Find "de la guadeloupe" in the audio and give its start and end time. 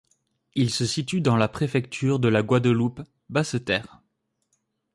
2.17-3.01